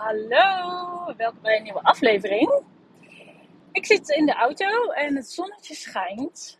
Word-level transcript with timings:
Hallo, 0.00 1.14
welkom 1.16 1.42
bij 1.42 1.56
een 1.56 1.62
nieuwe 1.62 1.82
aflevering. 1.82 2.62
Ik 3.72 3.86
zit 3.86 4.08
in 4.08 4.26
de 4.26 4.34
auto 4.34 4.90
en 4.90 5.16
het 5.16 5.30
zonnetje 5.30 5.74
schijnt. 5.74 6.58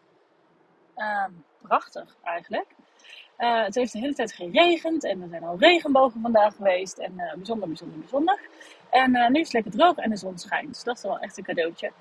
Ehm, 0.95 1.31
prachtig 1.63 2.17
eigenlijk. 2.23 2.67
Uh, 3.39 3.65
het 3.65 3.75
heeft 3.75 3.93
de 3.93 3.99
hele 3.99 4.15
tijd 4.15 4.33
geregend 4.33 5.05
en 5.05 5.23
er 5.23 5.29
zijn 5.29 5.43
al 5.43 5.59
regenbogen 5.59 6.21
vandaag 6.21 6.55
geweest. 6.57 6.99
En 6.99 7.13
uh, 7.17 7.35
bijzonder, 7.35 7.69
bijzonder, 7.69 7.99
bijzonder. 7.99 8.41
En 8.91 9.17
uh, 9.17 9.29
nu 9.29 9.41
is 9.41 9.45
het 9.45 9.53
lekker 9.53 9.73
droog 9.73 9.97
en 9.97 10.11
de 10.11 10.17
zon 10.17 10.39
schijnt. 10.39 10.69
Dus 10.69 10.85
dat 10.85 10.97
is 10.97 11.03
wel 11.03 11.19
echt 11.19 11.39
een 11.39 11.45
cadeautje. 11.45 11.93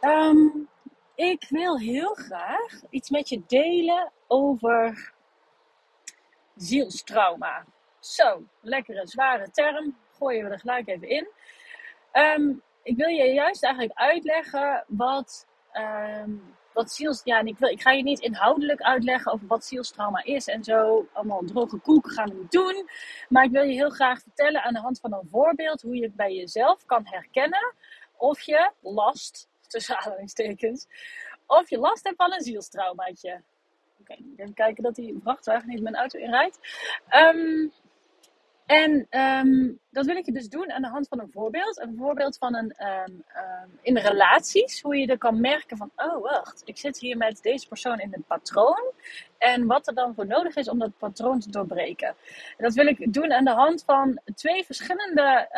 Um, 0.00 0.68
ik 1.14 1.46
wil 1.48 1.78
heel 1.78 2.14
graag 2.14 2.82
iets 2.90 3.10
met 3.10 3.28
je 3.28 3.42
delen 3.46 4.12
over 4.26 5.12
zielstrauma. 6.56 7.64
Zo, 8.00 8.42
lekkere 8.60 9.06
zware 9.06 9.50
term. 9.50 10.02
Gooien 10.18 10.44
we 10.44 10.50
er 10.50 10.58
gelijk 10.58 10.88
even 10.88 11.08
in. 11.08 11.28
Um, 12.12 12.62
ik 12.82 12.96
wil 12.96 13.08
je 13.08 13.32
juist 13.32 13.64
eigenlijk 13.64 13.98
uitleggen 13.98 14.84
wat, 14.86 15.46
um, 15.72 16.54
wat 16.72 16.92
ziels... 16.92 17.20
Ja, 17.24 17.40
ik, 17.40 17.58
wil, 17.58 17.68
ik 17.68 17.82
ga 17.82 17.90
je 17.90 18.02
niet 18.02 18.20
inhoudelijk 18.20 18.82
uitleggen 18.82 19.32
over 19.32 19.46
wat 19.46 19.64
zielstrauma 19.64 20.24
is 20.24 20.46
en 20.46 20.64
zo. 20.64 21.06
Allemaal 21.12 21.44
droge 21.44 21.78
koek 21.78 22.12
gaan 22.12 22.28
we 22.28 22.46
doen. 22.48 22.88
Maar 23.28 23.44
ik 23.44 23.50
wil 23.50 23.62
je 23.62 23.72
heel 23.72 23.90
graag 23.90 24.20
vertellen 24.20 24.62
aan 24.62 24.72
de 24.72 24.80
hand 24.80 25.00
van 25.00 25.12
een 25.12 25.28
voorbeeld 25.30 25.82
hoe 25.82 25.96
je 25.96 26.02
het 26.02 26.16
bij 26.16 26.34
jezelf 26.34 26.86
kan 26.86 27.06
herkennen 27.06 27.74
of 28.16 28.40
je 28.40 28.70
last, 28.80 29.48
tussen 29.66 29.98
aanhalingstekens, 29.98 30.86
of 31.46 31.70
je 31.70 31.78
last 31.78 32.04
hebt 32.04 32.16
van 32.16 32.32
een 32.32 32.40
zielstraumaatje. 32.40 33.42
Oké, 34.00 34.16
even 34.36 34.54
kijken 34.54 34.82
dat 34.82 34.94
die 34.94 35.18
vrachtwagen 35.22 35.68
niet 35.68 35.82
mijn 35.82 35.96
auto 35.96 36.18
inrijdt. 36.18 36.58
Um, 37.10 37.72
en 38.66 39.06
um, 39.20 39.78
dat 39.90 40.06
wil 40.06 40.16
ik 40.16 40.26
je 40.26 40.32
dus 40.32 40.48
doen 40.48 40.72
aan 40.72 40.82
de 40.82 40.88
hand 40.88 41.08
van 41.08 41.20
een 41.20 41.30
voorbeeld. 41.32 41.80
Een 41.80 41.96
voorbeeld 41.96 42.38
van 42.38 42.54
een 42.54 42.74
um, 42.78 43.24
um, 43.36 43.78
in 43.82 43.96
relaties. 43.96 44.80
Hoe 44.80 44.96
je 44.96 45.06
er 45.06 45.18
kan 45.18 45.40
merken 45.40 45.76
van, 45.76 45.90
oh 45.96 46.22
wacht, 46.22 46.62
ik 46.64 46.78
zit 46.78 46.98
hier 46.98 47.16
met 47.16 47.42
deze 47.42 47.68
persoon 47.68 48.00
in 48.00 48.12
een 48.12 48.24
patroon. 48.26 48.92
En 49.38 49.66
wat 49.66 49.86
er 49.86 49.94
dan 49.94 50.14
voor 50.14 50.26
nodig 50.26 50.56
is 50.56 50.68
om 50.68 50.78
dat 50.78 50.98
patroon 50.98 51.40
te 51.40 51.50
doorbreken. 51.50 52.08
En 52.08 52.64
dat 52.64 52.74
wil 52.74 52.86
ik 52.86 53.12
doen 53.12 53.32
aan 53.32 53.44
de 53.44 53.50
hand 53.50 53.82
van 53.84 54.20
twee 54.34 54.64
verschillende 54.64 55.48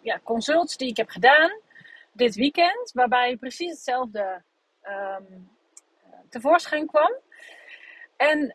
ja, 0.00 0.20
consults 0.22 0.76
die 0.76 0.88
ik 0.88 0.96
heb 0.96 1.08
gedaan 1.08 1.60
dit 2.12 2.34
weekend. 2.34 2.90
Waarbij 2.92 3.36
precies 3.36 3.70
hetzelfde 3.70 4.42
tevoorschijn 6.28 6.86
kwam. 6.86 7.14
En 8.16 8.52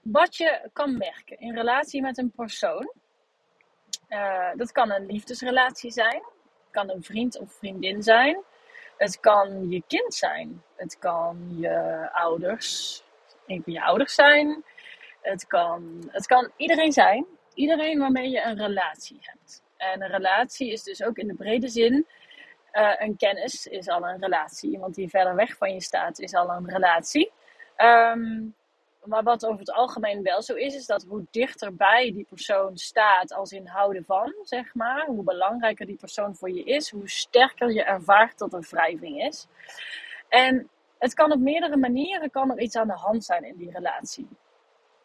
wat 0.00 0.36
je 0.36 0.70
kan 0.72 0.96
merken 0.98 1.38
in 1.38 1.54
relatie 1.54 2.02
met 2.02 2.18
een 2.18 2.30
persoon. 2.30 2.92
Uh, 4.08 4.50
dat 4.56 4.72
kan 4.72 4.90
een 4.90 5.06
liefdesrelatie 5.06 5.90
zijn. 5.90 6.22
Kan 6.70 6.90
een 6.90 7.02
vriend 7.02 7.38
of 7.38 7.52
vriendin 7.52 8.02
zijn. 8.02 8.42
Het 8.96 9.20
kan 9.20 9.70
je 9.70 9.82
kind 9.86 10.14
zijn. 10.14 10.62
Het 10.76 10.98
kan 10.98 11.56
je 11.58 12.08
ouders, 12.12 13.02
een 13.46 13.62
van 13.62 13.72
je 13.72 13.82
ouders 13.82 14.14
zijn. 14.14 14.64
Het 15.20 15.46
kan, 15.46 16.08
het 16.10 16.26
kan 16.26 16.50
iedereen 16.56 16.92
zijn. 16.92 17.26
Iedereen 17.54 17.98
waarmee 17.98 18.30
je 18.30 18.42
een 18.42 18.56
relatie 18.56 19.18
hebt. 19.20 19.62
En 19.76 20.02
een 20.02 20.10
relatie 20.10 20.72
is 20.72 20.82
dus 20.82 21.02
ook 21.02 21.16
in 21.16 21.26
de 21.26 21.34
brede 21.34 21.68
zin. 21.68 22.06
Uh, 22.72 22.92
een 22.98 23.16
kennis 23.16 23.66
is 23.66 23.88
al 23.88 24.08
een 24.08 24.20
relatie. 24.20 24.70
Iemand 24.70 24.94
die 24.94 25.08
verder 25.08 25.34
weg 25.34 25.56
van 25.56 25.72
je 25.72 25.80
staat 25.80 26.18
is 26.18 26.34
al 26.34 26.50
een 26.50 26.70
relatie. 26.70 27.32
Um, 27.76 28.54
maar 29.04 29.22
wat 29.22 29.46
over 29.46 29.58
het 29.58 29.72
algemeen 29.72 30.22
wel 30.22 30.42
zo 30.42 30.54
is, 30.54 30.74
is 30.74 30.86
dat 30.86 31.04
hoe 31.08 31.26
dichterbij 31.30 32.12
die 32.12 32.26
persoon 32.28 32.76
staat 32.76 33.32
als 33.32 33.52
in 33.52 33.66
houden 33.66 34.04
van, 34.04 34.34
zeg 34.42 34.74
maar, 34.74 35.06
hoe 35.06 35.24
belangrijker 35.24 35.86
die 35.86 35.96
persoon 35.96 36.34
voor 36.34 36.50
je 36.50 36.64
is, 36.64 36.90
hoe 36.90 37.08
sterker 37.08 37.72
je 37.72 37.84
ervaart 37.84 38.38
dat 38.38 38.52
er 38.52 38.66
wrijving 38.70 39.22
is. 39.22 39.46
En 40.28 40.70
het 40.98 41.14
kan 41.14 41.32
op 41.32 41.38
meerdere 41.38 41.76
manieren 41.76 42.30
kan 42.30 42.50
er 42.50 42.60
iets 42.60 42.76
aan 42.76 42.86
de 42.86 42.92
hand 42.92 43.24
zijn 43.24 43.44
in 43.44 43.56
die 43.56 43.70
relatie. 43.70 44.28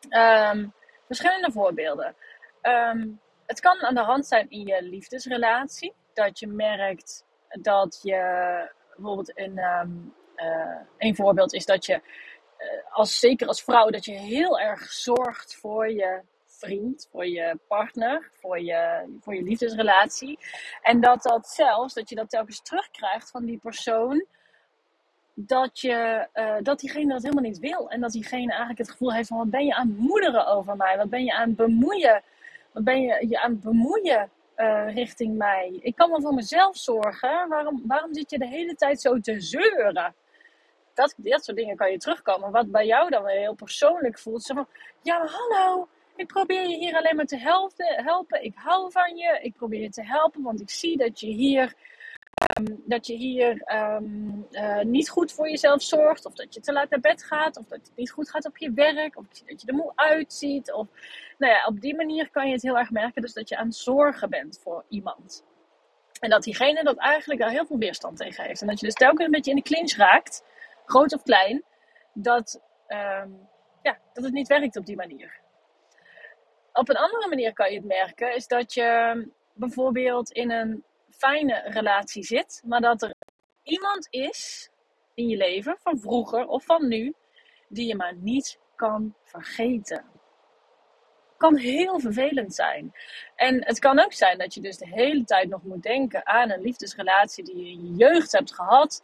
Um, 0.10 0.74
verschillende 1.08 1.52
voorbeelden. 1.52 2.16
Um, 2.62 3.20
het 3.46 3.60
kan 3.60 3.82
aan 3.82 3.96
de 3.96 4.02
hand 4.02 4.26
zijn 4.26 4.50
in 4.50 4.66
je 4.66 4.84
liefdesrelatie. 4.84 5.94
Dat 6.14 6.40
je 6.40 6.48
merkt 6.48 7.26
dat 7.62 8.00
je 8.04 8.20
bijvoorbeeld 8.96 9.38
een, 9.40 9.58
um, 9.58 10.14
een 10.98 11.16
voorbeeld 11.16 11.54
is 11.54 11.66
dat 11.66 11.86
je 11.86 12.02
als, 12.92 13.20
zeker 13.20 13.48
als 13.48 13.64
vrouw, 13.64 13.90
dat 13.90 14.06
je 14.06 14.12
heel 14.12 14.60
erg 14.60 14.92
zorgt 14.92 15.56
voor 15.56 15.92
je 15.92 16.22
vriend, 16.46 17.08
voor 17.12 17.28
je 17.28 17.60
partner, 17.68 18.32
voor 18.40 18.60
je, 18.60 19.04
voor 19.22 19.36
je 19.36 19.44
liefdesrelatie. 19.44 20.40
En 20.82 21.02
dat 21.02 21.22
dat 21.22 21.48
zelfs, 21.48 21.94
dat 21.94 22.10
je 22.10 22.16
dat 22.16 22.30
telkens 22.30 22.62
terugkrijgt 22.62 23.32
van 23.32 23.46
die 23.46 23.58
persoon, 23.58 24.26
dat, 25.34 25.80
je, 25.80 26.28
uh, 26.34 26.56
dat 26.62 26.80
diegene 26.80 27.14
dat 27.14 27.22
helemaal 27.22 27.44
niet 27.44 27.60
wil. 27.60 27.90
En 27.90 28.02
dat 28.02 28.12
diegene 28.12 28.50
eigenlijk 28.50 28.80
het 28.80 28.92
gevoel 28.92 29.14
heeft 29.14 29.28
van, 29.28 29.38
wat 29.38 29.50
ben 29.50 29.66
je 29.66 29.76
aan 29.76 29.88
het 29.88 29.98
moederen 29.98 30.48
over 30.48 30.76
mij? 30.76 30.98
Wat 30.98 31.10
ben 31.10 31.24
je 31.24 31.34
aan 31.34 31.48
het 31.48 31.58
bemoeien? 31.58 32.24
Wat 32.72 32.84
ben 32.84 33.02
je 33.02 33.26
je 33.28 33.42
aan 33.42 33.60
bemoeien 33.60 34.30
uh, 34.58 34.94
richting 34.94 35.38
mij? 35.38 35.80
Ik 35.82 35.96
kan 35.96 36.10
wel 36.10 36.22
voor 36.22 36.34
mezelf 36.34 36.78
zorgen. 36.78 37.50
Waarom, 37.50 37.84
waarom 37.88 38.14
zit 38.14 38.30
je 38.30 38.38
de 38.38 38.48
hele 38.48 38.76
tijd 38.76 39.02
zo 39.02 39.20
te 39.20 39.42
zeuren? 39.42 40.16
Dat, 40.96 41.16
soort 41.44 41.58
dingen 41.58 41.76
kan 41.76 41.92
je 41.92 41.98
terugkomen. 41.98 42.52
Wat 42.52 42.72
bij 42.72 42.86
jou 42.86 43.10
dan 43.10 43.28
heel 43.28 43.56
persoonlijk 43.56 44.20
voelt. 44.20 44.44
Zeg 44.44 44.56
van, 44.56 44.68
ja 45.02 45.18
maar 45.18 45.30
hallo, 45.30 45.88
ik 46.16 46.28
probeer 46.28 46.68
je 46.70 46.78
hier 46.78 46.96
alleen 46.96 47.16
maar 47.16 47.26
te 47.26 47.38
helpen. 47.38 48.04
helpen. 48.04 48.44
Ik 48.44 48.54
hou 48.56 48.92
van 48.92 49.16
je. 49.16 49.40
Ik 49.42 49.54
probeer 49.54 49.82
je 49.82 49.90
te 49.90 50.04
helpen, 50.04 50.42
want 50.42 50.62
ik 50.62 50.70
zie 50.70 50.98
dat 50.98 51.20
je 51.20 51.28
hier, 51.28 51.74
um, 52.58 52.84
dat 52.86 53.08
je 53.08 53.14
hier 53.14 53.74
um, 53.76 54.48
uh, 54.52 54.82
niet 54.82 55.10
goed 55.10 55.32
voor 55.32 55.50
jezelf 55.50 55.82
zorgt. 55.82 56.26
Of 56.26 56.34
dat 56.34 56.54
je 56.54 56.60
te 56.60 56.74
laat 56.74 56.90
naar 56.90 57.00
bed 57.00 57.24
gaat. 57.24 57.58
Of 57.58 57.66
dat 57.66 57.80
het 57.80 57.92
niet 57.96 58.12
goed 58.12 58.30
gaat 58.30 58.46
op 58.46 58.58
je 58.58 58.72
werk. 58.72 59.18
Of 59.18 59.26
dat 59.28 59.62
je 59.62 59.68
er 59.68 59.74
moe 59.74 59.92
uitziet. 59.96 60.74
Of, 60.74 60.88
nou 61.38 61.54
ja, 61.54 61.66
op 61.66 61.82
die 61.82 61.96
manier 61.96 62.30
kan 62.30 62.48
je 62.48 62.54
het 62.54 62.62
heel 62.62 62.78
erg 62.78 62.92
merken. 62.92 63.22
Dus 63.22 63.34
dat 63.34 63.50
je 63.50 63.58
aan 63.58 63.68
het 63.68 63.76
zorgen 63.76 64.30
bent 64.30 64.60
voor 64.64 64.84
iemand. 64.90 65.44
En 66.20 66.30
dat 66.30 66.44
diegene 66.44 66.84
dat 66.84 66.98
eigenlijk 66.98 67.40
daar 67.40 67.50
heel 67.50 67.66
veel 67.66 67.78
weerstand 67.78 68.18
tegen 68.18 68.44
heeft. 68.44 68.62
En 68.62 68.68
dat 68.68 68.80
je 68.80 68.86
dus 68.86 68.96
telkens 68.96 69.26
een 69.26 69.32
beetje 69.32 69.52
in 69.52 69.58
de 69.58 69.64
clinch 69.64 69.96
raakt 69.96 70.44
groot 70.86 71.14
of 71.14 71.24
klein, 71.24 71.64
dat, 72.14 72.62
um, 72.88 73.50
ja, 73.82 74.00
dat 74.14 74.24
het 74.24 74.34
niet 74.34 74.48
werkt 74.48 74.78
op 74.78 74.86
die 74.86 74.96
manier. 74.96 75.40
Op 76.74 76.90
een 76.90 76.98
andere 76.98 77.28
manier 77.28 77.54
kan 77.54 77.72
je 77.72 77.78
het 77.78 77.88
merken, 77.88 78.36
is 78.36 78.48
dat 78.48 78.74
je 78.74 79.32
bijvoorbeeld 79.54 80.32
in 80.32 80.52
een 80.52 80.84
fijne 81.10 81.62
relatie 81.66 82.24
zit, 82.24 82.62
maar 82.66 82.82
dat 82.82 83.02
er 83.02 83.14
iemand 83.64 84.08
is 84.10 84.70
in 85.14 85.28
je 85.28 85.38
leven, 85.38 85.78
van 85.80 86.00
vroeger 86.00 86.48
of 86.48 86.66
van 86.66 86.88
nu, 86.88 87.14
die 87.68 87.88
je 87.88 87.96
maar 87.96 88.16
niet 88.16 88.60
kan 88.76 89.16
vergeten 89.24 90.16
kan 91.38 91.56
heel 91.56 92.00
vervelend 92.00 92.56
zijn. 92.56 92.94
En 93.36 93.66
het 93.66 93.80
kan 93.80 94.00
ook 94.00 94.14
zijn 94.14 94.38
dat 94.38 94.54
je 94.54 94.62
dus 94.62 94.78
de 94.78 94.88
hele 94.88 95.24
tijd 95.24 95.50
nog 95.50 95.64
moet 95.64 95.84
denken 95.84 96.28
aan 96.28 96.52
een 96.52 96.62
liefdesrelatie 96.62 97.44
die 97.44 97.58
je 97.58 97.70
in 97.70 97.86
je 97.86 97.96
jeugd 97.96 98.32
hebt 98.32 98.54
gehad, 98.54 99.02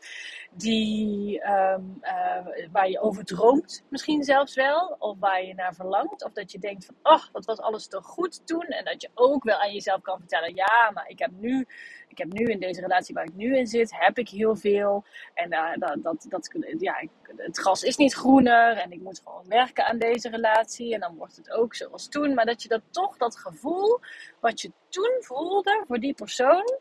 die, 0.51 1.41
um, 1.49 1.99
uh, 2.01 2.67
waar 2.71 2.89
je 2.89 2.99
over 2.99 3.25
droomt, 3.25 3.83
misschien 3.89 4.23
zelfs 4.23 4.55
wel, 4.55 4.95
of 4.99 5.19
waar 5.19 5.45
je 5.45 5.53
naar 5.53 5.75
verlangt, 5.75 6.23
of 6.23 6.31
dat 6.31 6.51
je 6.51 6.59
denkt 6.59 6.85
van, 6.85 6.95
ach, 7.01 7.29
wat 7.31 7.45
was 7.45 7.59
alles 7.59 7.87
toch 7.87 8.05
goed 8.05 8.47
toen, 8.47 8.65
en 8.65 8.85
dat 8.85 9.01
je 9.01 9.09
ook 9.13 9.43
wel 9.43 9.57
aan 9.57 9.73
jezelf 9.73 10.01
kan 10.01 10.19
vertellen, 10.19 10.55
ja, 10.55 10.91
maar 10.93 11.07
ik 11.07 11.19
heb 11.19 11.31
nu, 11.39 11.67
ik 12.07 12.17
heb 12.17 12.33
nu 12.33 12.45
in 12.45 12.59
deze 12.59 12.81
relatie 12.81 13.15
waar 13.15 13.25
ik 13.25 13.35
nu 13.35 13.57
in 13.57 13.67
zit, 13.67 13.99
heb 13.99 14.17
ik 14.17 14.29
heel 14.29 14.55
veel, 14.55 15.05
en 15.33 15.53
uh, 15.53 15.71
dat, 15.75 16.03
dat, 16.03 16.25
dat, 16.29 16.49
ja, 16.79 17.03
het 17.35 17.57
gras 17.57 17.83
is 17.83 17.95
niet 17.95 18.13
groener, 18.13 18.77
en 18.77 18.91
ik 18.91 19.01
moet 19.01 19.21
gewoon 19.23 19.47
werken 19.47 19.85
aan 19.85 19.97
deze 19.97 20.29
relatie, 20.29 20.93
en 20.93 20.99
dan 20.99 21.15
wordt 21.15 21.35
het 21.35 21.51
ook 21.51 21.75
zoals 21.75 22.09
toen. 22.09 22.33
Maar 22.33 22.45
dat 22.45 22.61
je 22.61 22.67
dat 22.67 22.81
toch, 22.89 23.17
dat 23.17 23.37
gevoel 23.37 23.99
wat 24.39 24.61
je 24.61 24.71
toen 24.89 25.17
voelde 25.19 25.83
voor 25.87 25.99
die 25.99 26.13
persoon, 26.13 26.79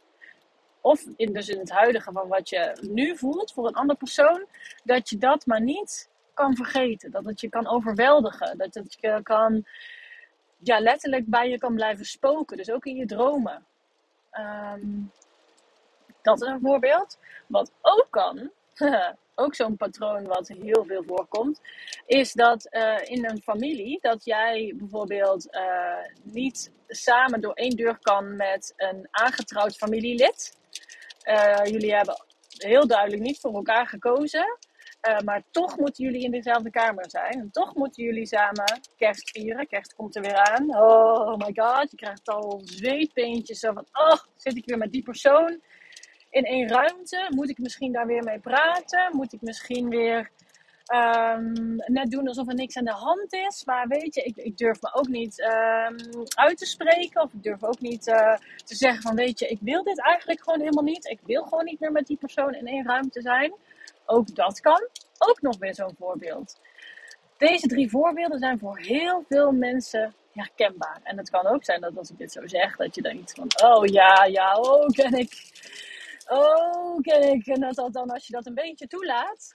of 0.81 1.04
in, 1.16 1.32
dus 1.32 1.48
in 1.48 1.58
het 1.58 1.70
huidige 1.70 2.12
van 2.12 2.28
wat 2.28 2.48
je 2.48 2.78
nu 2.81 3.16
voelt 3.16 3.52
voor 3.52 3.66
een 3.66 3.75
andere 3.75 3.98
persoon, 3.98 4.46
dat 4.84 5.08
je 5.08 5.19
dat 5.19 5.46
maar 5.46 5.60
niet 5.60 6.10
kan 6.34 6.56
vergeten. 6.56 7.10
Dat 7.10 7.25
het 7.25 7.40
je 7.40 7.48
kan 7.48 7.66
overweldigen. 7.66 8.58
Dat 8.58 8.75
het 8.75 8.96
je 9.00 9.20
kan, 9.22 9.64
ja, 10.58 10.81
letterlijk 10.81 11.26
bij 11.26 11.48
je 11.48 11.58
kan 11.58 11.75
blijven 11.75 12.04
spoken. 12.04 12.56
Dus 12.56 12.70
ook 12.70 12.84
in 12.84 12.96
je 12.96 13.06
dromen. 13.06 13.66
Um, 14.32 15.12
dat 16.22 16.42
is 16.42 16.48
een 16.48 16.60
voorbeeld. 16.60 17.19
Wat 17.46 17.72
ook 17.81 18.06
kan, 18.10 18.50
ook 19.34 19.54
zo'n 19.54 19.76
patroon 19.76 20.26
wat 20.26 20.48
heel 20.48 20.84
veel 20.84 21.02
voorkomt, 21.06 21.60
is 22.06 22.32
dat 22.32 22.68
uh, 22.70 22.96
in 23.02 23.28
een 23.28 23.42
familie 23.42 23.98
dat 24.00 24.24
jij 24.24 24.74
bijvoorbeeld 24.76 25.54
uh, 25.54 25.62
niet 26.22 26.72
samen 26.88 27.40
door 27.40 27.52
één 27.52 27.76
deur 27.76 27.98
kan 27.98 28.36
met 28.36 28.72
een 28.76 29.08
aangetrouwd 29.10 29.76
familielid. 29.76 30.56
Uh, 31.24 31.60
jullie 31.64 31.94
hebben 31.94 32.24
heel 32.56 32.86
duidelijk 32.86 33.22
niet 33.22 33.40
voor 33.40 33.54
elkaar 33.54 33.86
gekozen. 33.86 34.58
Maar 35.24 35.42
toch 35.50 35.76
moeten 35.76 36.04
jullie 36.04 36.24
in 36.24 36.30
dezelfde 36.30 36.70
kamer 36.70 37.10
zijn. 37.10 37.32
En 37.32 37.50
toch 37.50 37.74
moeten 37.74 38.04
jullie 38.04 38.26
samen 38.26 38.80
kerst 38.96 39.30
vieren. 39.30 39.66
Kerst 39.66 39.94
komt 39.94 40.16
er 40.16 40.22
weer 40.22 40.36
aan. 40.36 40.76
Oh 40.76 41.36
my 41.36 41.52
god, 41.54 41.90
je 41.90 41.96
krijgt 41.96 42.28
al 42.28 42.60
zweetpeentjes. 42.64 43.58
Zo 43.58 43.72
van, 43.72 43.86
oh, 43.92 44.20
zit 44.36 44.56
ik 44.56 44.66
weer 44.66 44.78
met 44.78 44.92
die 44.92 45.02
persoon 45.02 45.60
in 46.30 46.44
één 46.44 46.68
ruimte? 46.68 47.26
Moet 47.28 47.50
ik 47.50 47.58
misschien 47.58 47.92
daar 47.92 48.06
weer 48.06 48.24
mee 48.24 48.38
praten? 48.38 49.08
Moet 49.12 49.32
ik 49.32 49.40
misschien 49.40 49.88
weer 49.88 50.30
um, 50.94 51.76
net 51.76 52.10
doen 52.10 52.28
alsof 52.28 52.48
er 52.48 52.54
niks 52.54 52.76
aan 52.76 52.84
de 52.84 52.90
hand 52.90 53.32
is? 53.32 53.64
Maar 53.64 53.88
weet 53.88 54.14
je, 54.14 54.22
ik, 54.22 54.36
ik 54.36 54.58
durf 54.58 54.82
me 54.82 54.94
ook 54.94 55.08
niet 55.08 55.40
um, 55.40 56.26
uit 56.34 56.58
te 56.58 56.66
spreken. 56.66 57.22
Of 57.22 57.32
ik 57.32 57.42
durf 57.42 57.64
ook 57.64 57.80
niet 57.80 58.06
uh, 58.06 58.36
te 58.64 58.74
zeggen 58.74 59.02
van, 59.02 59.14
weet 59.14 59.38
je, 59.38 59.46
ik 59.46 59.58
wil 59.60 59.82
dit 59.82 60.00
eigenlijk 60.00 60.42
gewoon 60.42 60.60
helemaal 60.60 60.84
niet. 60.84 61.06
Ik 61.06 61.20
wil 61.22 61.42
gewoon 61.42 61.64
niet 61.64 61.80
meer 61.80 61.92
met 61.92 62.06
die 62.06 62.16
persoon 62.16 62.54
in 62.54 62.66
één 62.66 62.86
ruimte 62.86 63.20
zijn. 63.20 63.52
Ook 64.06 64.34
dat 64.34 64.60
kan. 64.60 64.88
Ook 65.18 65.42
nog 65.42 65.58
weer 65.58 65.74
zo'n 65.74 65.94
voorbeeld. 65.98 66.60
Deze 67.36 67.66
drie 67.66 67.90
voorbeelden 67.90 68.38
zijn 68.38 68.58
voor 68.58 68.78
heel 68.78 69.24
veel 69.28 69.52
mensen 69.52 70.14
herkenbaar. 70.32 71.00
En 71.02 71.18
het 71.18 71.30
kan 71.30 71.46
ook 71.46 71.64
zijn 71.64 71.80
dat 71.80 71.96
als 71.96 72.10
ik 72.10 72.18
dit 72.18 72.32
zo 72.32 72.46
zeg, 72.46 72.76
dat 72.76 72.94
je 72.94 73.02
denkt 73.02 73.32
van, 73.34 73.70
oh 73.70 73.86
ja, 73.86 74.24
ja, 74.24 74.58
oh 74.58 74.86
ken 74.88 75.12
ik. 75.12 75.48
Oh 76.30 77.00
ken 77.00 77.32
ik. 77.32 77.46
En 77.46 77.60
dat 77.60 77.92
dan 77.92 78.10
als 78.10 78.26
je 78.26 78.32
dat 78.32 78.46
een 78.46 78.54
beetje 78.54 78.86
toelaat, 78.86 79.54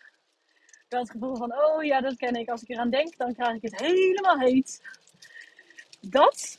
dat 0.88 1.10
gevoel 1.10 1.36
van, 1.36 1.54
oh 1.58 1.84
ja, 1.84 2.02
dat 2.02 2.16
ken 2.16 2.36
ik. 2.36 2.50
Als 2.50 2.62
ik 2.62 2.70
eraan 2.70 2.90
denk, 2.90 3.18
dan 3.18 3.34
krijg 3.34 3.56
ik 3.56 3.62
het 3.62 3.80
helemaal 3.80 4.40
heet. 4.40 4.82
Dat, 6.02 6.58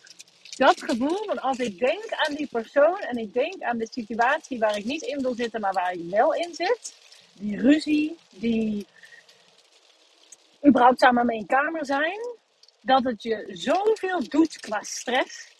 dat 0.56 0.82
gevoel 0.82 1.24
van 1.24 1.38
als 1.38 1.58
ik 1.58 1.78
denk 1.78 2.04
aan 2.10 2.34
die 2.34 2.46
persoon 2.46 2.98
en 2.98 3.16
ik 3.16 3.32
denk 3.32 3.62
aan 3.62 3.78
de 3.78 3.88
situatie 3.90 4.58
waar 4.58 4.76
ik 4.76 4.84
niet 4.84 5.02
in 5.02 5.22
wil 5.22 5.34
zitten, 5.34 5.60
maar 5.60 5.72
waar 5.72 5.92
ik 5.92 6.10
wel 6.10 6.34
in 6.34 6.54
zit, 6.54 6.94
die 7.32 7.60
ruzie, 7.60 8.16
die 8.30 8.86
überhaupt 10.66 11.00
samen 11.00 11.26
mee 11.26 11.38
in 11.38 11.46
kamer 11.46 11.86
zijn, 11.86 12.20
dat 12.80 13.04
het 13.04 13.22
je 13.22 13.46
zoveel 13.48 14.28
doet 14.28 14.60
qua 14.60 14.82
stress. 14.82 15.54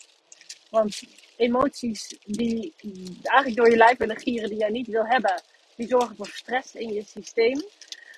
Want 0.69 1.01
emoties 1.37 2.17
die 2.25 2.73
eigenlijk 3.23 3.55
door 3.55 3.69
je 3.69 3.77
lijf 3.77 3.97
willen 3.97 4.19
gieren, 4.19 4.49
die 4.49 4.57
jij 4.57 4.69
niet 4.69 4.87
wil 4.87 5.05
hebben, 5.05 5.41
die 5.75 5.87
zorgen 5.87 6.15
voor 6.15 6.27
stress 6.27 6.75
in 6.75 6.93
je 6.93 7.03
systeem. 7.03 7.61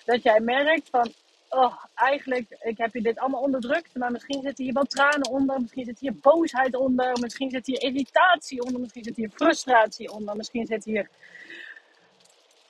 Dat 0.05 0.23
jij 0.23 0.39
merkt 0.39 0.89
van, 0.89 1.13
oh, 1.49 1.83
eigenlijk, 1.95 2.57
ik 2.59 2.77
heb 2.77 2.93
je 2.93 3.01
dit 3.01 3.19
allemaal 3.19 3.41
onderdrukt, 3.41 3.95
maar 3.95 4.11
misschien 4.11 4.41
zitten 4.41 4.63
hier 4.63 4.73
wel 4.73 4.83
tranen 4.83 5.29
onder, 5.29 5.61
misschien 5.61 5.85
zit 5.85 5.99
hier 5.99 6.15
boosheid 6.21 6.75
onder, 6.75 7.19
misschien 7.19 7.49
zit 7.49 7.65
hier 7.65 7.81
irritatie 7.81 8.61
onder, 8.61 8.79
misschien 8.79 9.03
zit 9.03 9.15
hier 9.15 9.29
frustratie 9.29 10.11
onder, 10.11 10.35
misschien 10.35 10.65
zit 10.65 10.85
hier 10.85 11.09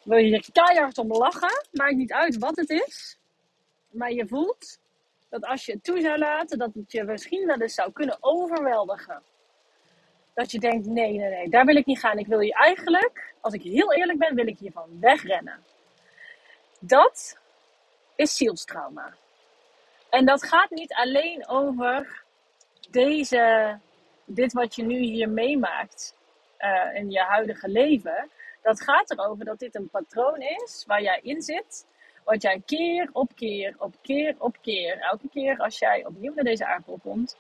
wil 0.10 0.18
je 0.18 0.26
hier 0.26 0.50
keihard 0.52 0.98
om 0.98 1.12
lachen. 1.12 1.68
Maakt 1.72 1.96
niet 1.96 2.14
uit 2.14 2.38
wat 2.38 2.56
het 2.56 2.70
is. 2.70 3.18
Maar 3.90 4.12
je 4.12 4.28
voelt 4.28 4.80
dat 5.30 5.46
als 5.46 5.66
je 5.66 5.72
het 5.72 5.84
toe 5.84 6.02
zou 6.02 6.18
laten, 6.18 6.58
dat 6.58 6.74
het 6.74 6.92
je 6.92 7.04
misschien 7.04 7.46
wel 7.46 7.62
eens 7.62 7.74
zou 7.74 7.92
kunnen 7.92 8.18
overweldigen. 8.20 9.22
Dat 10.34 10.52
je 10.52 10.60
denkt, 10.60 10.86
nee, 10.86 11.18
nee, 11.18 11.30
nee, 11.30 11.50
daar 11.50 11.66
wil 11.66 11.76
ik 11.76 11.86
niet 11.86 12.00
gaan. 12.00 12.18
Ik 12.18 12.28
wil 12.28 12.40
je 12.40 12.54
eigenlijk, 12.54 13.34
als 13.42 13.54
ik 13.54 13.62
heel 13.62 13.94
eerlijk 13.94 14.20
ben, 14.20 14.36
wil 14.36 14.48
ik 14.48 14.60
hiervan 14.60 15.00
wegrennen. 15.00 15.64
Dat 16.80 17.38
is 18.16 18.36
zielstrauma. 18.36 19.14
En 20.10 20.26
dat 20.26 20.44
gaat 20.44 20.70
niet 20.70 20.94
alleen 20.94 21.48
over 21.48 22.24
deze, 22.90 23.78
dit 24.26 24.54
wat 24.54 24.76
je 24.76 24.84
nu 24.84 24.98
hier 24.98 25.30
meemaakt 25.30 26.16
uh, 26.60 26.96
in 26.96 27.12
je 27.12 27.20
huidige 27.20 27.70
leven. 27.70 28.30
Dat 28.62 28.82
gaat 28.82 29.12
erover 29.12 29.46
dat 29.46 29.60
dit 29.60 29.76
een 29.76 29.90
patroon 29.90 30.42
is 30.42 30.84
waar 30.88 31.02
jij 31.02 31.20
in 31.24 31.42
zit. 31.42 31.86
Wat 32.24 32.42
jij 32.42 32.62
keer 32.66 33.10
op 33.12 33.32
keer 33.36 33.76
op 33.78 33.96
keer 34.02 34.36
op 34.38 34.58
keer, 34.62 34.98
elke 34.98 35.30
keer 35.30 35.58
als 35.58 35.80
jij 35.80 36.06
opnieuw 36.06 36.34
naar 36.34 36.44
deze 36.44 36.66
aardbol 36.66 37.00
komt, 37.04 37.38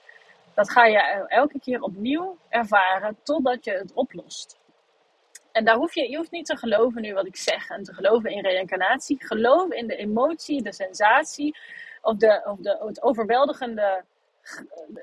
dat 0.59 0.71
ga 0.71 0.85
je 0.85 1.00
elke 1.27 1.59
keer 1.59 1.81
opnieuw 1.81 2.38
ervaren 2.50 3.17
totdat 3.23 3.65
je 3.65 3.71
het 3.71 3.94
oplost. 3.94 4.59
En 5.51 5.65
daar 5.65 5.75
hoef 5.75 5.94
je, 5.94 6.09
je 6.09 6.17
hoeft 6.17 6.31
niet 6.31 6.45
te 6.45 6.57
geloven 6.57 7.01
nu 7.01 7.13
wat 7.13 7.25
ik 7.25 7.35
zeg 7.35 7.69
en 7.69 7.83
te 7.83 7.94
geloven 7.94 8.31
in 8.31 8.41
reïncarnatie. 8.41 9.25
Geloof 9.25 9.71
in 9.71 9.88
de 9.88 9.95
emotie, 9.95 10.61
de 10.61 10.73
sensatie 10.73 11.57
of, 12.01 12.17
de, 12.17 12.41
of 12.45 12.57
de, 12.59 12.83
het 12.85 13.01
overweldigende 13.01 14.03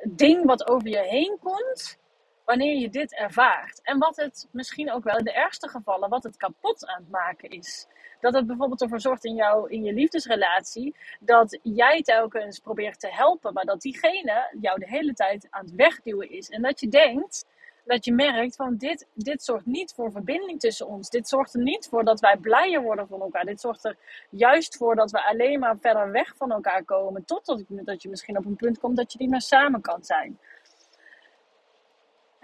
ding 0.08 0.44
wat 0.44 0.68
over 0.68 0.88
je 0.88 1.02
heen 1.02 1.38
komt 1.40 1.98
wanneer 2.46 2.76
je 2.76 2.90
dit 2.90 3.14
ervaart. 3.14 3.80
En 3.82 3.98
wat 3.98 4.16
het 4.16 4.48
misschien 4.52 4.92
ook 4.92 5.04
wel 5.04 5.18
in 5.18 5.24
de 5.24 5.32
ergste 5.32 5.68
gevallen, 5.68 6.08
wat 6.08 6.22
het 6.22 6.36
kapot 6.36 6.86
aan 6.86 7.00
het 7.00 7.10
maken 7.10 7.50
is. 7.50 7.86
Dat 8.20 8.34
het 8.34 8.46
bijvoorbeeld 8.46 8.82
ervoor 8.82 9.00
zorgt 9.00 9.24
in, 9.24 9.34
jou, 9.34 9.70
in 9.70 9.84
je 9.84 9.92
liefdesrelatie 9.92 10.96
dat 11.20 11.58
jij 11.62 12.02
telkens 12.02 12.58
probeert 12.58 13.00
te 13.00 13.08
helpen, 13.10 13.52
maar 13.52 13.64
dat 13.64 13.80
diegene 13.80 14.56
jou 14.60 14.78
de 14.78 14.88
hele 14.88 15.12
tijd 15.12 15.46
aan 15.50 15.64
het 15.64 15.74
wegduwen 15.74 16.30
is. 16.30 16.48
En 16.48 16.62
dat 16.62 16.80
je 16.80 16.88
denkt, 16.88 17.46
dat 17.84 18.04
je 18.04 18.12
merkt 18.12 18.56
van 18.56 18.76
dit, 18.76 19.06
dit 19.14 19.42
zorgt 19.42 19.66
niet 19.66 19.92
voor 19.92 20.10
verbinding 20.10 20.60
tussen 20.60 20.86
ons. 20.86 21.08
Dit 21.08 21.28
zorgt 21.28 21.54
er 21.54 21.62
niet 21.62 21.88
voor 21.88 22.04
dat 22.04 22.20
wij 22.20 22.36
blijer 22.36 22.82
worden 22.82 23.08
van 23.08 23.20
elkaar. 23.20 23.44
Dit 23.44 23.60
zorgt 23.60 23.84
er 23.84 23.96
juist 24.30 24.76
voor 24.76 24.94
dat 24.94 25.10
we 25.10 25.24
alleen 25.24 25.58
maar 25.58 25.78
verder 25.80 26.10
weg 26.10 26.36
van 26.36 26.52
elkaar 26.52 26.84
komen. 26.84 27.24
Totdat 27.24 27.64
dat 27.68 28.02
je 28.02 28.08
misschien 28.08 28.38
op 28.38 28.44
een 28.44 28.56
punt 28.56 28.78
komt 28.78 28.96
dat 28.96 29.12
je 29.12 29.18
niet 29.18 29.30
meer 29.30 29.40
samen 29.40 29.80
kan 29.80 30.04
zijn. 30.04 30.38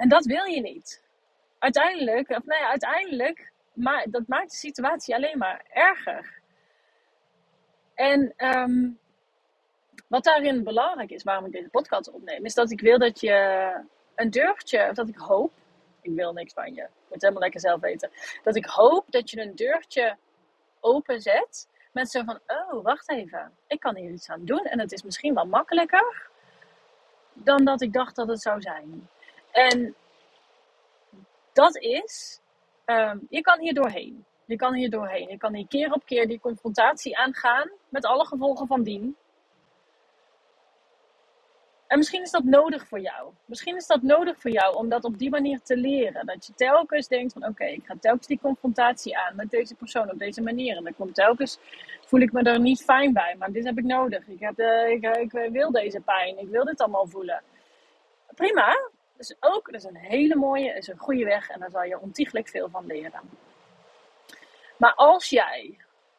En 0.02 0.08
dat 0.08 0.24
wil 0.24 0.44
je 0.44 0.60
niet. 0.60 1.02
Uiteindelijk, 1.58 2.28
of 2.28 2.42
ja, 2.44 2.68
uiteindelijk, 2.68 3.52
maar 3.72 4.06
dat 4.10 4.26
maakt 4.26 4.50
de 4.50 4.56
situatie 4.56 5.14
alleen 5.14 5.38
maar 5.38 5.64
erger. 5.68 6.40
En 7.94 8.34
um, 8.36 8.98
wat 10.08 10.24
daarin 10.24 10.64
belangrijk 10.64 11.10
is, 11.10 11.22
waarom 11.22 11.44
ik 11.44 11.52
deze 11.52 11.68
podcast 11.68 12.12
opneem, 12.12 12.44
is 12.44 12.54
dat 12.54 12.70
ik 12.70 12.80
wil 12.80 12.98
dat 12.98 13.20
je 13.20 13.70
een 14.14 14.30
deurtje, 14.30 14.88
of 14.88 14.94
dat 14.94 15.08
ik 15.08 15.16
hoop, 15.16 15.52
ik 16.00 16.14
wil 16.14 16.32
niks 16.32 16.52
van 16.52 16.74
je, 16.74 16.82
ik 16.82 17.08
moet 17.08 17.20
helemaal 17.20 17.42
lekker 17.42 17.60
zelf 17.60 17.80
weten, 17.80 18.10
dat 18.42 18.56
ik 18.56 18.66
hoop 18.66 19.04
dat 19.08 19.30
je 19.30 19.40
een 19.40 19.54
deurtje 19.54 20.16
openzet 20.80 21.68
met 21.92 22.10
zo 22.10 22.22
van, 22.22 22.40
oh, 22.46 22.82
wacht 22.82 23.10
even, 23.10 23.52
ik 23.66 23.80
kan 23.80 23.96
hier 23.96 24.10
iets 24.10 24.30
aan 24.30 24.44
doen 24.44 24.64
en 24.64 24.80
het 24.80 24.92
is 24.92 25.02
misschien 25.02 25.34
wel 25.34 25.46
makkelijker 25.46 26.30
dan 27.32 27.64
dat 27.64 27.82
ik 27.82 27.92
dacht 27.92 28.16
dat 28.16 28.28
het 28.28 28.42
zou 28.42 28.60
zijn. 28.60 29.08
En 29.52 29.94
dat 31.52 31.76
is, 31.76 32.40
um, 32.86 33.26
je 33.28 33.40
kan 33.40 33.60
hier 33.60 33.74
doorheen. 33.74 34.24
Je 34.44 34.56
kan 34.56 34.74
hier 34.74 34.90
doorheen. 34.90 35.28
Je 35.28 35.36
kan 35.36 35.54
hier 35.54 35.68
keer 35.68 35.92
op 35.92 36.04
keer 36.04 36.28
die 36.28 36.40
confrontatie 36.40 37.18
aangaan 37.18 37.70
met 37.88 38.04
alle 38.04 38.26
gevolgen 38.26 38.66
van 38.66 38.82
dien. 38.82 39.16
En 41.86 41.98
misschien 41.98 42.22
is 42.22 42.30
dat 42.30 42.44
nodig 42.44 42.88
voor 42.88 43.00
jou. 43.00 43.32
Misschien 43.44 43.76
is 43.76 43.86
dat 43.86 44.02
nodig 44.02 44.40
voor 44.40 44.50
jou 44.50 44.76
om 44.76 44.88
dat 44.88 45.04
op 45.04 45.18
die 45.18 45.30
manier 45.30 45.60
te 45.62 45.76
leren. 45.76 46.26
Dat 46.26 46.46
je 46.46 46.52
telkens 46.54 47.08
denkt 47.08 47.32
van 47.32 47.46
oké, 47.46 47.64
ik 47.64 47.84
ga 47.84 47.94
telkens 48.00 48.26
die 48.26 48.38
confrontatie 48.40 49.18
aan 49.18 49.36
met 49.36 49.50
deze 49.50 49.74
persoon 49.74 50.10
op 50.10 50.18
deze 50.18 50.42
manier. 50.42 50.76
En 50.76 50.84
dan 50.84 50.94
komt 50.94 51.14
telkens, 51.14 51.58
voel 52.06 52.20
ik 52.20 52.32
me 52.32 52.42
er 52.42 52.60
niet 52.60 52.82
fijn 52.82 53.12
bij. 53.12 53.34
Maar 53.38 53.52
dit 53.52 53.64
heb 53.64 53.78
ik 53.78 53.84
nodig. 53.84 54.26
Ik, 54.26 54.40
heb 54.40 54.56
de, 54.56 54.98
ik, 55.00 55.32
ik 55.32 55.52
wil 55.52 55.70
deze 55.70 56.00
pijn. 56.00 56.38
Ik 56.38 56.48
wil 56.48 56.64
dit 56.64 56.80
allemaal 56.80 57.06
voelen. 57.06 57.42
Prima, 58.34 58.90
dus 59.28 59.36
ook, 59.40 59.72
dat 59.72 59.74
is 59.74 59.84
een 59.84 59.96
hele 59.96 60.36
mooie, 60.36 60.76
is 60.76 60.88
een 60.88 60.98
goede 60.98 61.24
weg 61.24 61.50
en 61.50 61.60
daar 61.60 61.70
zal 61.70 61.82
je 61.82 62.00
ontiegelijk 62.00 62.48
veel 62.48 62.68
van 62.68 62.86
leren. 62.86 63.20
Maar 64.76 64.94
als 64.94 65.30
jij 65.30 65.76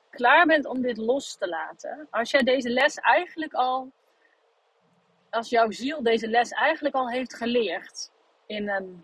klaar 0.10 0.46
bent 0.46 0.66
om 0.66 0.82
dit 0.82 0.98
los 0.98 1.36
te 1.36 1.48
laten, 1.48 2.08
als 2.10 2.32
jij 2.32 2.42
deze 2.44 2.70
les 2.70 2.96
eigenlijk 2.98 3.54
al, 3.54 3.92
als 5.30 5.50
jouw 5.50 5.72
ziel 5.72 6.04
deze 6.04 6.28
les 6.28 6.50
eigenlijk 6.50 6.96
al 6.96 7.10
heeft 7.10 7.36
geleerd 7.36 8.12
in 8.46 8.70
een 8.70 9.04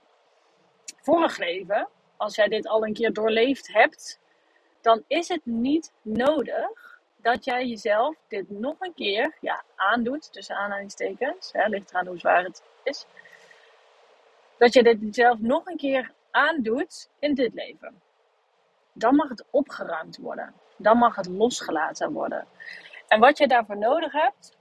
vorig 1.02 1.38
leven, 1.38 1.88
als 2.18 2.36
jij 2.36 2.48
dit 2.48 2.68
al 2.68 2.86
een 2.86 2.94
keer 2.94 3.14
doorleefd 3.14 3.74
hebt, 3.74 4.20
dan 4.82 5.04
is 5.08 5.28
het 5.28 5.46
niet 5.46 5.92
nodig 6.02 7.00
dat 7.16 7.46
jij 7.46 7.66
jezelf 7.66 8.16
dit 8.28 8.50
nog 8.50 8.76
een 8.80 8.94
keer 8.94 9.38
ja, 9.42 9.64
aandoet, 9.76 10.34
tussen 10.34 10.56
aanhalingstekens, 10.56 11.52
hè, 11.52 11.68
ligt 11.68 11.90
eraan 11.90 12.08
hoe 12.08 12.20
zwaar 12.20 12.44
het 12.44 12.64
is, 12.84 13.06
dat 14.60 14.74
je 14.74 14.84
dit 14.84 15.16
zelf 15.16 15.40
nog 15.40 15.66
een 15.66 15.78
keer 15.78 16.12
aandoet 16.32 17.10
in 17.20 17.34
dit 17.34 17.54
leven. 17.54 18.02
Dan 18.94 19.16
mag 19.16 19.30
het 19.30 19.46
opgeruimd 19.50 20.18
worden. 20.18 20.54
Dan 20.78 20.98
mag 20.98 21.16
het 21.16 21.28
losgelaten 21.28 22.12
worden. 22.12 22.48
En 23.08 23.20
wat 23.20 23.38
je 23.38 23.48
daarvoor 23.48 23.78
nodig 23.78 24.12
hebt, 24.12 24.58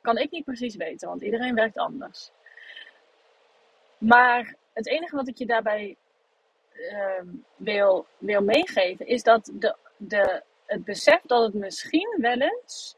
kan 0.00 0.16
ik 0.16 0.30
niet 0.30 0.44
precies 0.44 0.76
weten, 0.76 1.08
want 1.08 1.22
iedereen 1.22 1.54
werkt 1.54 1.76
anders. 1.76 2.30
Maar 3.98 4.54
het 4.72 4.86
enige 4.86 5.16
wat 5.16 5.28
ik 5.28 5.38
je 5.38 5.46
daarbij 5.46 5.96
uh, 6.72 7.22
wil, 7.56 8.06
wil 8.18 8.42
meegeven, 8.42 9.06
is 9.06 9.22
dat 9.22 9.50
de, 9.54 9.76
de, 9.96 10.42
het 10.66 10.84
besef 10.84 11.20
dat 11.22 11.42
het 11.42 11.54
misschien 11.54 12.16
wel 12.20 12.40
eens 12.40 12.96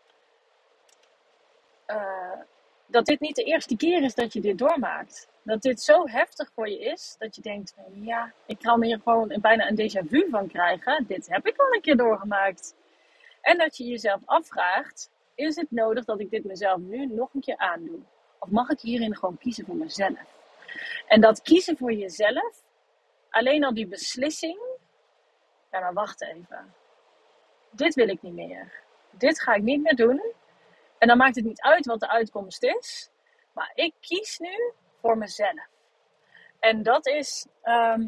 uh, 1.86 2.40
dat 2.86 3.06
dit 3.06 3.20
niet 3.20 3.36
de 3.36 3.44
eerste 3.44 3.76
keer 3.76 4.02
is 4.02 4.14
dat 4.14 4.32
je 4.32 4.40
dit 4.40 4.58
doormaakt. 4.58 5.28
Dat 5.50 5.62
dit 5.62 5.80
zo 5.80 6.06
heftig 6.08 6.50
voor 6.54 6.68
je 6.68 6.78
is 6.78 7.16
dat 7.18 7.36
je 7.36 7.42
denkt: 7.42 7.74
ja, 7.92 8.32
ik 8.46 8.58
kan 8.58 8.82
hier 8.82 9.00
gewoon 9.04 9.38
bijna 9.40 9.68
een 9.68 9.76
déjà 9.76 10.08
vu 10.08 10.28
van 10.30 10.48
krijgen. 10.48 11.04
Dit 11.06 11.28
heb 11.28 11.46
ik 11.46 11.58
al 11.58 11.72
een 11.72 11.80
keer 11.80 11.96
doorgemaakt. 11.96 12.74
En 13.40 13.58
dat 13.58 13.76
je 13.76 13.84
jezelf 13.84 14.20
afvraagt: 14.24 15.10
is 15.34 15.56
het 15.56 15.70
nodig 15.70 16.04
dat 16.04 16.20
ik 16.20 16.30
dit 16.30 16.44
mezelf 16.44 16.80
nu 16.80 17.06
nog 17.06 17.34
een 17.34 17.40
keer 17.40 17.56
aandoe? 17.56 17.98
Of 18.38 18.50
mag 18.50 18.68
ik 18.68 18.80
hierin 18.80 19.16
gewoon 19.16 19.38
kiezen 19.38 19.64
voor 19.64 19.76
mezelf? 19.76 20.18
En 21.06 21.20
dat 21.20 21.42
kiezen 21.42 21.76
voor 21.76 21.92
jezelf, 21.92 22.62
alleen 23.30 23.64
al 23.64 23.74
die 23.74 23.86
beslissing. 23.86 24.58
Ja, 25.70 25.80
maar 25.80 25.92
wacht 25.92 26.22
even. 26.22 26.74
Dit 27.70 27.94
wil 27.94 28.08
ik 28.08 28.22
niet 28.22 28.34
meer. 28.34 28.72
Dit 29.10 29.40
ga 29.40 29.54
ik 29.54 29.62
niet 29.62 29.82
meer 29.82 29.96
doen. 29.96 30.22
En 30.98 31.08
dan 31.08 31.16
maakt 31.16 31.36
het 31.36 31.44
niet 31.44 31.60
uit 31.60 31.86
wat 31.86 32.00
de 32.00 32.08
uitkomst 32.08 32.62
is. 32.62 33.10
Maar 33.52 33.72
ik 33.74 33.94
kies 34.00 34.38
nu 34.38 34.72
voor 35.00 35.18
mezelf. 35.18 35.68
En 36.58 36.82
dat 36.82 37.06
is, 37.06 37.46
ehm, 37.62 38.06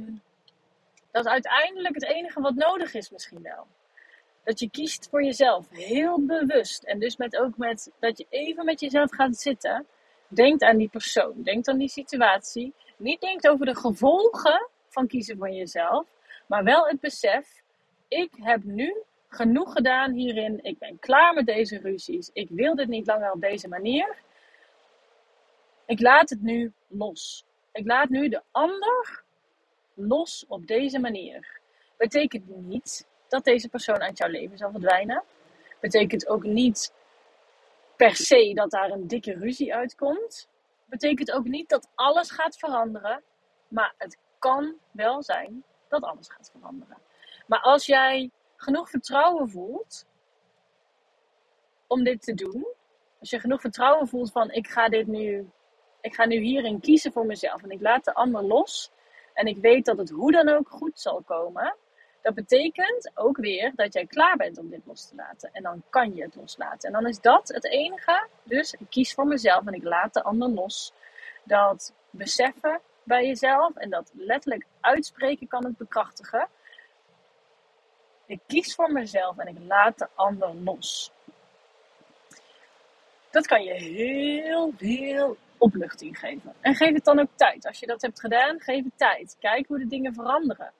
dat 1.10 1.24
is 1.24 1.30
uiteindelijk 1.30 1.94
het 1.94 2.04
enige 2.04 2.40
wat 2.40 2.54
nodig 2.54 2.94
is 2.94 3.10
misschien 3.10 3.42
wel. 3.42 3.66
Dat 4.44 4.60
je 4.60 4.70
kiest 4.70 5.08
voor 5.10 5.24
jezelf, 5.24 5.70
heel 5.70 6.26
bewust. 6.26 6.82
En 6.82 6.98
dus 6.98 7.16
met, 7.16 7.36
ook 7.36 7.56
met 7.56 7.90
dat 7.98 8.18
je 8.18 8.26
even 8.28 8.64
met 8.64 8.80
jezelf 8.80 9.10
gaat 9.10 9.36
zitten. 9.36 9.86
Denkt 10.28 10.62
aan 10.62 10.76
die 10.76 10.88
persoon, 10.88 11.42
denkt 11.42 11.68
aan 11.68 11.78
die 11.78 11.88
situatie. 11.88 12.74
Niet 12.96 13.20
denkt 13.20 13.48
over 13.48 13.66
de 13.66 13.76
gevolgen 13.76 14.68
van 14.88 15.06
kiezen 15.06 15.36
voor 15.36 15.50
jezelf, 15.50 16.06
maar 16.46 16.64
wel 16.64 16.86
het 16.86 17.00
besef: 17.00 17.62
ik 18.08 18.30
heb 18.40 18.64
nu 18.64 19.02
genoeg 19.28 19.72
gedaan 19.72 20.12
hierin. 20.12 20.58
Ik 20.62 20.78
ben 20.78 20.98
klaar 20.98 21.34
met 21.34 21.46
deze 21.46 21.78
ruzies. 21.78 22.30
Ik 22.32 22.48
wil 22.50 22.74
dit 22.74 22.88
niet 22.88 23.06
langer 23.06 23.32
op 23.32 23.40
deze 23.40 23.68
manier. 23.68 24.16
Ik 25.86 26.00
laat 26.00 26.30
het 26.30 26.42
nu 26.42 26.72
los. 26.88 27.44
Ik 27.72 27.86
laat 27.86 28.08
nu 28.08 28.28
de 28.28 28.42
ander 28.50 29.22
los 29.94 30.44
op 30.48 30.66
deze 30.66 30.98
manier. 30.98 31.60
Betekent 31.96 32.48
niet 32.48 33.06
dat 33.28 33.44
deze 33.44 33.68
persoon 33.68 34.02
uit 34.02 34.18
jouw 34.18 34.28
leven 34.28 34.58
zal 34.58 34.70
verdwijnen. 34.70 35.22
Betekent 35.80 36.28
ook 36.28 36.44
niet 36.44 36.92
per 37.96 38.16
se 38.16 38.52
dat 38.54 38.70
daar 38.70 38.90
een 38.90 39.06
dikke 39.06 39.32
ruzie 39.32 39.74
uitkomt. 39.74 40.48
Betekent 40.84 41.32
ook 41.32 41.44
niet 41.44 41.68
dat 41.68 41.88
alles 41.94 42.30
gaat 42.30 42.58
veranderen. 42.58 43.22
Maar 43.68 43.94
het 43.98 44.18
kan 44.38 44.74
wel 44.90 45.22
zijn 45.22 45.64
dat 45.88 46.02
alles 46.02 46.28
gaat 46.28 46.50
veranderen. 46.50 46.98
Maar 47.46 47.60
als 47.60 47.86
jij 47.86 48.30
genoeg 48.56 48.90
vertrouwen 48.90 49.50
voelt 49.50 50.06
om 51.86 52.04
dit 52.04 52.22
te 52.22 52.34
doen. 52.34 52.66
Als 53.20 53.30
je 53.30 53.40
genoeg 53.40 53.60
vertrouwen 53.60 54.08
voelt 54.08 54.32
van 54.32 54.50
ik 54.50 54.66
ga 54.66 54.88
dit 54.88 55.06
nu, 55.06 55.50
ik 56.02 56.14
ga 56.14 56.26
nu 56.26 56.36
hierin 56.36 56.80
kiezen 56.80 57.12
voor 57.12 57.26
mezelf 57.26 57.62
en 57.62 57.70
ik 57.70 57.80
laat 57.80 58.04
de 58.04 58.14
ander 58.14 58.42
los. 58.42 58.90
En 59.32 59.46
ik 59.46 59.56
weet 59.56 59.84
dat 59.84 59.98
het 59.98 60.10
hoe 60.10 60.32
dan 60.32 60.48
ook 60.48 60.68
goed 60.68 61.00
zal 61.00 61.22
komen. 61.22 61.74
Dat 62.22 62.34
betekent 62.34 63.10
ook 63.14 63.36
weer 63.36 63.72
dat 63.74 63.92
jij 63.92 64.06
klaar 64.06 64.36
bent 64.36 64.58
om 64.58 64.70
dit 64.70 64.80
los 64.84 65.08
te 65.08 65.14
laten. 65.14 65.50
En 65.52 65.62
dan 65.62 65.82
kan 65.90 66.14
je 66.14 66.22
het 66.22 66.34
loslaten. 66.34 66.88
En 66.88 66.92
dan 66.92 67.06
is 67.06 67.20
dat 67.20 67.48
het 67.48 67.64
enige. 67.64 68.26
Dus 68.42 68.72
ik 68.72 68.86
kies 68.88 69.14
voor 69.14 69.26
mezelf 69.26 69.66
en 69.66 69.74
ik 69.74 69.82
laat 69.82 70.14
de 70.14 70.22
ander 70.22 70.48
los. 70.48 70.92
Dat 71.44 71.92
beseffen 72.10 72.80
bij 73.02 73.26
jezelf 73.26 73.76
en 73.76 73.90
dat 73.90 74.10
letterlijk 74.14 74.66
uitspreken 74.80 75.48
kan 75.48 75.64
het 75.64 75.76
bekrachtigen. 75.76 76.48
Ik 78.26 78.40
kies 78.46 78.74
voor 78.74 78.92
mezelf 78.92 79.38
en 79.38 79.48
ik 79.48 79.56
laat 79.66 79.98
de 79.98 80.08
ander 80.14 80.54
los. 80.54 81.12
Dat 83.30 83.46
kan 83.46 83.62
je 83.64 83.72
heel, 83.72 84.72
heel 84.78 85.36
opluchting 85.62 86.18
geven. 86.18 86.54
En 86.60 86.74
geef 86.74 86.94
het 86.94 87.04
dan 87.04 87.18
ook 87.20 87.30
tijd. 87.34 87.66
Als 87.66 87.78
je 87.78 87.86
dat 87.86 88.02
hebt 88.02 88.20
gedaan, 88.20 88.60
geef 88.60 88.84
het 88.84 88.98
tijd. 88.98 89.36
Kijk 89.40 89.66
hoe 89.66 89.78
de 89.78 89.86
dingen 89.86 90.14
veranderen. 90.14 90.72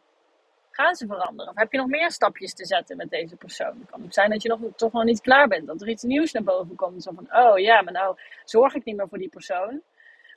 Gaan 0.71 0.95
ze 0.95 1.07
veranderen? 1.07 1.53
Of 1.53 1.59
heb 1.59 1.73
je 1.73 1.79
nog 1.79 1.87
meer 1.87 2.11
stapjes 2.11 2.55
te 2.55 2.67
zetten 2.67 2.97
met 2.97 3.11
deze 3.11 3.37
persoon? 3.37 3.79
Het 3.81 3.91
kan 3.91 4.05
ook 4.05 4.13
zijn 4.13 4.31
dat 4.31 4.43
je 4.43 4.49
nog, 4.49 4.61
toch 4.77 4.93
nog 4.93 5.05
niet 5.05 5.21
klaar 5.21 5.49
bent. 5.49 5.67
Dat 5.67 5.81
er 5.81 5.89
iets 5.89 6.03
nieuws 6.03 6.33
naar 6.33 6.43
boven 6.43 6.77
komt. 6.77 7.03
Zo 7.03 7.13
van, 7.15 7.35
oh 7.35 7.59
ja, 7.59 7.83
maar 7.83 7.93
nou 7.93 8.17
zorg 8.45 8.75
ik 8.75 8.85
niet 8.85 8.97
meer 8.97 9.09
voor 9.09 9.19
die 9.19 9.29
persoon. 9.29 9.83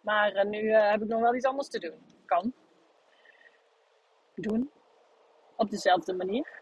Maar 0.02 0.36
uh, 0.36 0.44
nu 0.44 0.62
uh, 0.62 0.92
heb 0.92 1.02
ik 1.02 1.08
nog 1.08 1.22
wel 1.22 1.36
iets 1.36 1.46
anders 1.46 1.70
te 1.70 1.80
doen. 1.80 2.24
Kan. 2.26 2.54
Doen. 4.36 4.72
Op 5.56 5.70
dezelfde 5.70 6.14
manier. 6.14 6.62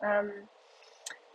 Um, 0.00 0.48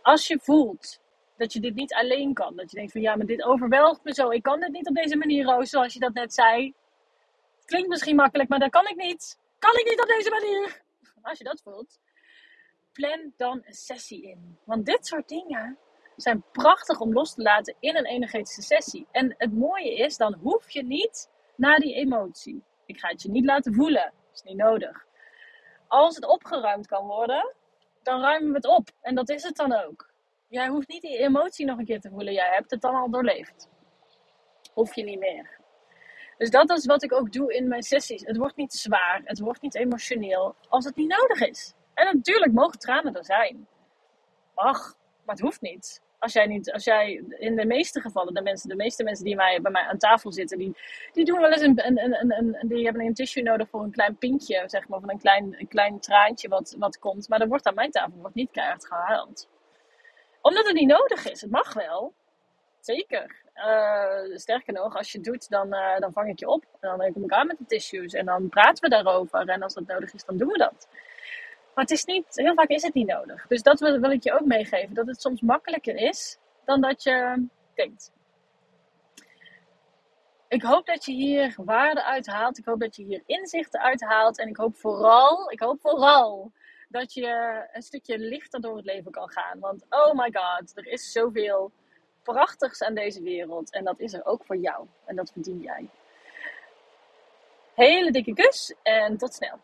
als 0.02 0.26
je 0.26 0.38
voelt 0.42 1.00
dat 1.36 1.52
je 1.52 1.60
dit 1.60 1.74
niet 1.74 1.94
alleen 1.94 2.34
kan, 2.34 2.56
dat 2.56 2.70
je 2.70 2.76
denkt 2.76 2.92
van 2.92 3.00
ja, 3.00 3.16
maar 3.16 3.26
dit 3.26 3.42
overweldigt 3.44 4.04
me 4.04 4.14
zo, 4.14 4.30
ik 4.30 4.42
kan 4.42 4.60
dit 4.60 4.70
niet 4.70 4.88
op 4.88 4.94
deze 4.94 5.16
manier, 5.16 5.44
Roos, 5.44 5.70
zoals 5.70 5.92
je 5.92 5.98
dat 5.98 6.14
net 6.14 6.34
zei. 6.34 6.74
Klinkt 7.64 7.88
misschien 7.88 8.16
makkelijk, 8.16 8.48
maar 8.48 8.58
dat 8.58 8.70
kan 8.70 8.86
ik 8.86 8.96
niet. 8.96 9.38
Kan 9.58 9.74
ik 9.78 9.84
niet 9.90 10.00
op 10.00 10.08
deze 10.08 10.30
manier? 10.30 10.82
Als 11.22 11.38
je 11.38 11.44
dat 11.44 11.62
voelt, 11.62 11.98
plan 12.92 13.32
dan 13.36 13.62
een 13.64 13.74
sessie 13.74 14.22
in. 14.22 14.58
Want 14.64 14.86
dit 14.86 15.06
soort 15.06 15.28
dingen 15.28 15.78
zijn 16.16 16.44
prachtig 16.52 17.00
om 17.00 17.12
los 17.12 17.34
te 17.34 17.42
laten 17.42 17.74
in 17.80 17.96
een 17.96 18.06
energetische 18.06 18.62
sessie. 18.62 19.06
En 19.10 19.34
het 19.38 19.52
mooie 19.52 19.94
is, 19.94 20.16
dan 20.16 20.34
hoef 20.34 20.70
je 20.70 20.84
niet 20.84 21.30
naar 21.56 21.78
die 21.78 21.94
emotie. 21.94 22.62
Ik 22.86 22.98
ga 22.98 23.08
het 23.08 23.22
je 23.22 23.30
niet 23.30 23.44
laten 23.44 23.74
voelen. 23.74 24.12
Dat 24.26 24.34
is 24.34 24.42
niet 24.42 24.56
nodig. 24.56 25.04
Als 25.88 26.14
het 26.14 26.26
opgeruimd 26.26 26.86
kan 26.86 27.06
worden, 27.06 27.54
dan 28.02 28.20
ruimen 28.20 28.48
we 28.50 28.56
het 28.56 28.66
op. 28.66 28.90
En 29.00 29.14
dat 29.14 29.28
is 29.28 29.42
het 29.42 29.56
dan 29.56 29.72
ook. 29.72 30.14
Jij 30.48 30.68
hoeft 30.68 30.88
niet 30.88 31.02
die 31.02 31.18
emotie 31.18 31.66
nog 31.66 31.78
een 31.78 31.84
keer 31.84 32.00
te 32.00 32.10
voelen. 32.10 32.32
Jij 32.32 32.50
hebt 32.52 32.70
het 32.70 32.80
dan 32.80 32.94
al 32.94 33.10
doorleefd. 33.10 33.68
Hoef 34.72 34.94
je 34.94 35.04
niet 35.04 35.18
meer. 35.18 35.60
Dus 36.38 36.50
dat 36.50 36.70
is 36.70 36.86
wat 36.86 37.02
ik 37.02 37.12
ook 37.12 37.32
doe 37.32 37.54
in 37.54 37.68
mijn 37.68 37.82
sessies. 37.82 38.26
Het 38.26 38.36
wordt 38.36 38.56
niet 38.56 38.72
zwaar. 38.72 39.20
Het 39.24 39.38
wordt 39.38 39.62
niet 39.62 39.74
emotioneel. 39.74 40.54
Als 40.68 40.84
het 40.84 40.96
niet 40.96 41.08
nodig 41.08 41.40
is. 41.40 41.74
En 41.94 42.16
natuurlijk 42.16 42.52
mogen 42.52 42.78
tranen 42.78 43.14
er 43.14 43.24
zijn. 43.24 43.68
Mag. 44.54 44.96
Maar 45.24 45.34
het 45.34 45.44
hoeft 45.44 45.60
niet 45.60 46.04
als 46.18 46.32
jij 46.32 46.46
niet, 46.46 46.72
als 46.72 46.84
jij 46.84 47.24
in 47.38 47.56
de 47.56 47.66
meeste 47.66 48.00
gevallen, 48.00 48.34
de 48.34 48.42
mensen, 48.42 48.68
de 48.68 48.76
meeste 48.76 49.04
mensen 49.04 49.24
die 49.24 49.36
mij, 49.36 49.60
bij 49.60 49.70
mij 49.70 49.82
aan 49.82 49.98
tafel 49.98 50.32
zitten, 50.32 50.58
die, 50.58 50.76
die 51.12 51.24
doen 51.24 51.40
wel 51.40 51.52
eens 51.52 51.60
een, 51.60 51.86
een, 51.86 51.98
een, 52.20 52.32
een, 52.38 52.68
die 52.68 52.84
hebben 52.84 53.02
een 53.02 53.14
tissue 53.14 53.42
nodig 53.42 53.68
voor 53.68 53.82
een 53.82 53.90
klein 53.90 54.16
pinkje, 54.16 54.62
zeg 54.66 54.88
maar, 54.88 55.00
van 55.00 55.10
een 55.10 55.18
klein, 55.18 55.54
een 55.58 55.68
klein 55.68 56.00
traantje 56.00 56.48
wat, 56.48 56.74
wat 56.78 56.98
komt. 56.98 57.28
Maar 57.28 57.40
er 57.40 57.48
wordt 57.48 57.66
aan 57.66 57.74
mijn 57.74 57.90
tafel 57.90 58.18
wordt 58.20 58.34
niet 58.34 58.50
keihard 58.50 58.86
gehaald. 58.86 59.48
Omdat 60.46 60.66
het 60.66 60.74
niet 60.74 60.88
nodig 60.88 61.30
is. 61.30 61.40
Het 61.40 61.50
mag 61.50 61.72
wel. 61.72 62.14
Zeker. 62.80 63.36
Uh, 63.54 64.36
sterker 64.36 64.72
nog, 64.72 64.96
als 64.96 65.12
je 65.12 65.18
het 65.18 65.26
doet, 65.26 65.48
dan, 65.48 65.74
uh, 65.74 65.98
dan 65.98 66.12
vang 66.12 66.28
ik 66.28 66.38
je 66.38 66.48
op. 66.48 66.64
En 66.80 66.98
dan 66.98 67.12
kom 67.12 67.24
ik 67.24 67.32
aan 67.32 67.46
met 67.46 67.58
de 67.58 67.66
tissues. 67.66 68.12
En 68.12 68.26
dan 68.26 68.48
praten 68.48 68.82
we 68.82 68.88
daarover. 68.88 69.48
En 69.48 69.62
als 69.62 69.74
dat 69.74 69.86
nodig 69.86 70.14
is, 70.14 70.24
dan 70.24 70.36
doen 70.36 70.48
we 70.48 70.58
dat. 70.58 70.88
Maar 71.74 71.84
het 71.84 71.90
is 71.90 72.04
niet, 72.04 72.26
heel 72.30 72.54
vaak 72.54 72.68
is 72.68 72.82
het 72.82 72.94
niet 72.94 73.06
nodig. 73.06 73.46
Dus 73.46 73.62
dat 73.62 73.80
wil, 73.80 74.00
wil 74.00 74.10
ik 74.10 74.22
je 74.22 74.32
ook 74.32 74.44
meegeven. 74.44 74.94
Dat 74.94 75.06
het 75.06 75.20
soms 75.20 75.40
makkelijker 75.40 75.96
is 75.96 76.38
dan 76.64 76.80
dat 76.80 77.02
je 77.02 77.46
denkt. 77.74 78.12
Ik 80.48 80.62
hoop 80.62 80.86
dat 80.86 81.04
je 81.04 81.12
hier 81.12 81.54
waarde 81.56 82.04
uithaalt. 82.04 82.58
Ik 82.58 82.64
hoop 82.64 82.80
dat 82.80 82.96
je 82.96 83.04
hier 83.04 83.22
inzichten 83.26 83.80
uithaalt. 83.80 84.38
En 84.38 84.48
ik 84.48 84.56
hoop 84.56 84.76
vooral, 84.76 85.50
ik 85.50 85.60
hoop 85.60 85.80
vooral 85.80 86.52
dat 86.88 87.14
je 87.14 87.62
een 87.72 87.82
stukje 87.82 88.18
lichter 88.18 88.60
door 88.60 88.76
het 88.76 88.84
leven 88.84 89.10
kan 89.10 89.30
gaan. 89.30 89.58
Want 89.58 89.84
oh 89.90 90.12
my 90.12 90.30
god, 90.32 90.76
er 90.76 90.86
is 90.86 91.12
zoveel 91.12 91.72
prachtigs 92.22 92.82
aan 92.82 92.94
deze 92.94 93.22
wereld. 93.22 93.72
En 93.72 93.84
dat 93.84 94.00
is 94.00 94.12
er 94.12 94.24
ook 94.24 94.44
voor 94.44 94.56
jou. 94.56 94.86
En 95.04 95.16
dat 95.16 95.32
verdien 95.32 95.60
jij. 95.60 95.88
Hele 97.74 98.10
dikke 98.10 98.34
kus 98.34 98.74
en 98.82 99.16
tot 99.16 99.34
snel. 99.34 99.60